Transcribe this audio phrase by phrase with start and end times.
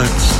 [0.00, 0.39] puppets.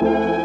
[0.00, 0.38] Oh.